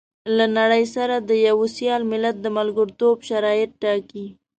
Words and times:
له 0.37 0.45
نړۍ 0.57 0.83
سره 0.95 1.15
د 1.29 1.31
يوه 1.47 1.67
سيال 1.77 2.01
ملت 2.11 2.35
د 2.41 2.47
ملګرتوب 2.57 3.15
شرايط 3.29 3.71
ټاکي. 3.81 4.25